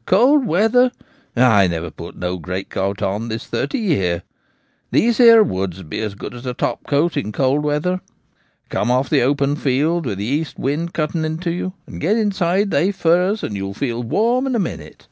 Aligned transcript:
—cold 0.04 0.44
weather! 0.46 0.92
I 1.34 1.66
never 1.68 1.90
put 1.90 2.16
no 2.18 2.36
great 2.36 2.68
coat 2.68 3.00
on 3.00 3.28
this 3.28 3.46
thirty 3.46 3.78
year. 3.78 4.24
These 4.90 5.16
here 5.16 5.42
woods 5.42 5.82
be 5.84 6.00
as 6.00 6.14
good 6.14 6.34
as 6.34 6.44
a 6.44 6.52
topcoat 6.52 7.16
in 7.16 7.32
cold 7.32 7.62
weather. 7.64 8.02
Come 8.68 8.90
off 8.90 9.08
the 9.08 9.22
open 9.22 9.56
field 9.56 10.04
with 10.04 10.18
the 10.18 10.26
east 10.26 10.58
wind 10.58 10.92
cutting 10.92 11.24
into 11.24 11.50
you, 11.50 11.72
and 11.86 11.98
get 11.98 12.18
inside 12.18 12.70
they 12.72 12.92
firs 12.92 13.42
and 13.42 13.56
you'll 13.56 13.72
feel 13.72 14.02
warm 14.02 14.46
in 14.46 14.54
a 14.54 14.58
minute. 14.58 15.08